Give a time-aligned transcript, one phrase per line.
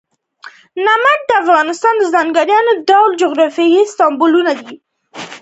[0.85, 2.57] نمک د افغانستان د ځانګړي
[2.89, 4.77] ډول جغرافیه استازیتوب کوي.